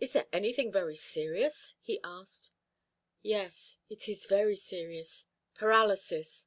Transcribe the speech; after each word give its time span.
"Is 0.00 0.14
there 0.14 0.28
anything 0.32 0.72
very 0.72 0.96
serious?" 0.96 1.74
he 1.82 2.00
asked. 2.02 2.52
"Yes, 3.20 3.76
it 3.90 4.08
is 4.08 4.24
very 4.24 4.56
serious. 4.56 5.26
Paralysis. 5.54 6.46